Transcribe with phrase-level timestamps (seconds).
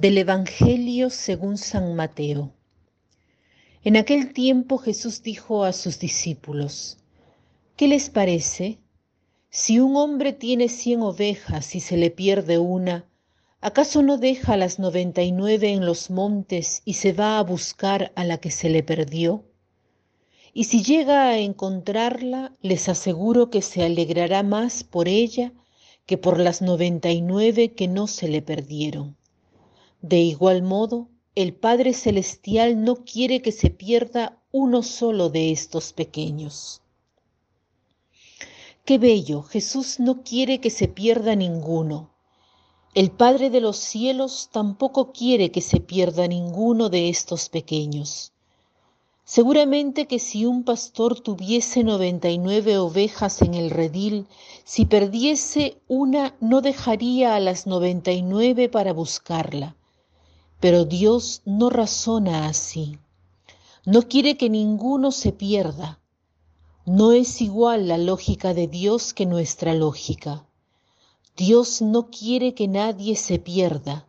[0.00, 2.52] Del Evangelio según San Mateo.
[3.84, 6.98] En aquel tiempo Jesús dijo a sus discípulos,
[7.76, 8.80] ¿qué les parece?
[9.50, 13.04] Si un hombre tiene cien ovejas y se le pierde una,
[13.60, 18.10] ¿acaso no deja las noventa y nueve en los montes y se va a buscar
[18.16, 19.44] a la que se le perdió?
[20.52, 25.52] Y si llega a encontrarla, les aseguro que se alegrará más por ella
[26.04, 29.16] que por las noventa y nueve que no se le perdieron.
[30.06, 35.94] De igual modo, el Padre Celestial no quiere que se pierda uno solo de estos
[35.94, 36.82] pequeños.
[38.84, 42.10] Qué bello, Jesús no quiere que se pierda ninguno.
[42.92, 48.34] El Padre de los cielos tampoco quiere que se pierda ninguno de estos pequeños.
[49.24, 54.26] Seguramente que si un pastor tuviese noventa y nueve ovejas en el redil,
[54.64, 59.74] si perdiese una, no dejaría a las noventa y nueve para buscarla.
[60.64, 62.98] Pero Dios no razona así.
[63.84, 66.00] No quiere que ninguno se pierda.
[66.86, 70.46] No es igual la lógica de Dios que nuestra lógica.
[71.36, 74.08] Dios no quiere que nadie se pierda.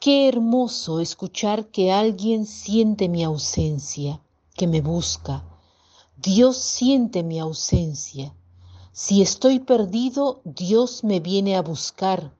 [0.00, 4.22] Qué hermoso escuchar que alguien siente mi ausencia,
[4.54, 5.44] que me busca.
[6.16, 8.34] Dios siente mi ausencia.
[8.92, 12.32] Si estoy perdido, Dios me viene a buscar,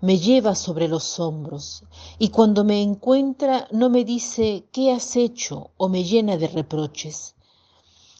[0.00, 1.84] me lleva sobre los hombros,
[2.18, 5.70] y cuando me encuentra no me dice ¿qué has hecho?
[5.76, 7.34] o me llena de reproches.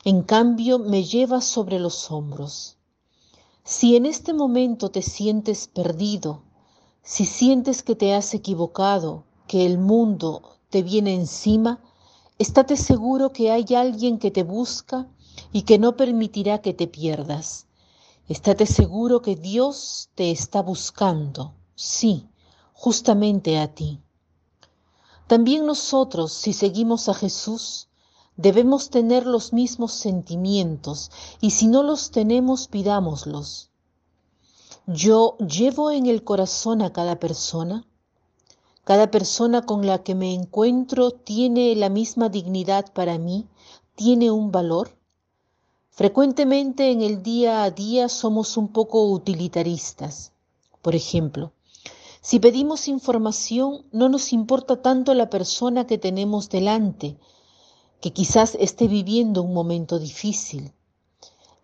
[0.05, 2.77] En cambio, me lleva sobre los hombros.
[3.65, 6.43] Si en este momento te sientes perdido,
[7.03, 11.81] si sientes que te has equivocado, que el mundo te viene encima,
[12.39, 15.09] estate seguro que hay alguien que te busca
[15.53, 17.67] y que no permitirá que te pierdas.
[18.29, 22.29] Estate seguro que Dios te está buscando, sí,
[22.73, 24.01] justamente a ti.
[25.29, 27.89] También nosotros, si seguimos a Jesús,
[28.37, 31.11] debemos tener los mismos sentimientos
[31.41, 33.71] y si no los tenemos, pidámoslos.
[34.87, 37.85] Yo llevo en el corazón a cada persona.
[38.85, 43.49] Cada persona con la que me encuentro tiene la misma dignidad para mí,
[43.97, 44.97] tiene un valor.
[45.91, 50.33] Frecuentemente en el día a día somos un poco utilitaristas.
[50.83, 51.53] Por ejemplo,
[52.27, 57.17] si pedimos información, no nos importa tanto la persona que tenemos delante,
[58.01, 60.73] que quizás esté viviendo un momento difícil.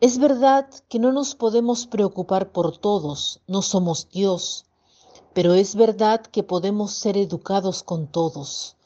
[0.01, 4.67] Es verdad que no nos podemos preocupar por todos, no somos Dios,
[5.33, 8.77] pero es verdad que podemos ser educados con todos,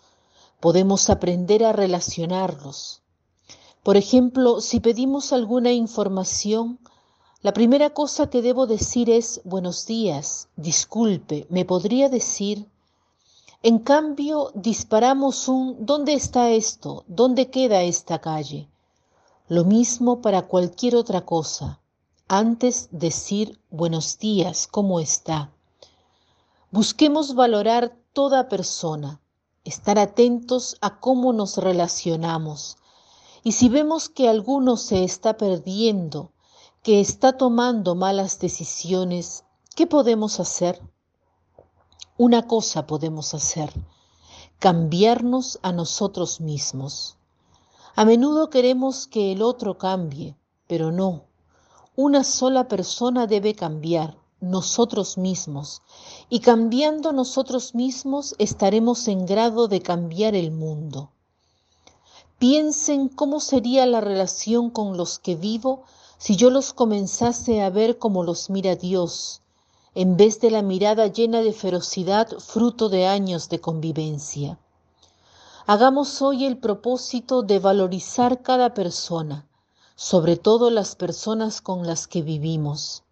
[0.60, 3.02] podemos aprender a relacionarlos.
[3.82, 6.78] Por ejemplo, si pedimos alguna información,
[7.46, 12.66] la primera cosa que debo decir es buenos días, disculpe, ¿me podría decir?
[13.62, 17.04] En cambio, disparamos un ¿dónde está esto?
[17.06, 18.68] ¿Dónde queda esta calle?
[19.46, 21.78] Lo mismo para cualquier otra cosa.
[22.26, 25.52] Antes decir buenos días, ¿cómo está?
[26.72, 29.20] Busquemos valorar toda persona,
[29.62, 32.76] estar atentos a cómo nos relacionamos.
[33.44, 36.32] Y si vemos que alguno se está perdiendo,
[36.86, 39.42] que está tomando malas decisiones,
[39.74, 40.80] ¿qué podemos hacer?
[42.16, 43.72] Una cosa podemos hacer,
[44.60, 47.16] cambiarnos a nosotros mismos.
[47.96, 50.36] A menudo queremos que el otro cambie,
[50.68, 51.24] pero no.
[51.96, 55.82] Una sola persona debe cambiar, nosotros mismos,
[56.28, 61.10] y cambiando nosotros mismos estaremos en grado de cambiar el mundo.
[62.38, 65.82] Piensen cómo sería la relación con los que vivo
[66.18, 69.42] si yo los comenzase a ver como los mira Dios,
[69.94, 74.58] en vez de la mirada llena de ferocidad fruto de años de convivencia.
[75.66, 79.46] Hagamos hoy el propósito de valorizar cada persona,
[79.94, 83.02] sobre todo las personas con las que vivimos.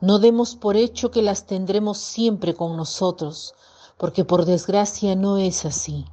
[0.00, 3.54] No demos por hecho que las tendremos siempre con nosotros,
[3.96, 6.04] porque por desgracia no es así.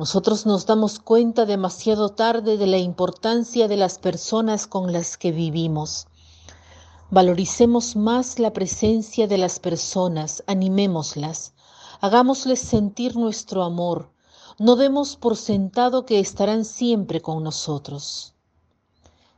[0.00, 5.30] Nosotros nos damos cuenta demasiado tarde de la importancia de las personas con las que
[5.30, 6.06] vivimos.
[7.10, 11.52] Valoricemos más la presencia de las personas, animémoslas,
[12.00, 14.10] hagámosles sentir nuestro amor,
[14.58, 18.32] no demos por sentado que estarán siempre con nosotros.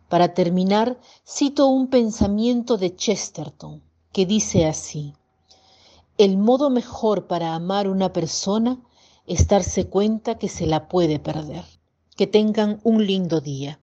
[0.09, 3.83] Para terminar, cito un pensamiento de Chesterton
[4.13, 5.13] que dice así,
[6.19, 8.79] el modo mejor para amar una persona
[9.27, 11.65] es darse cuenta que se la puede perder.
[12.17, 13.81] Que tengan un lindo día.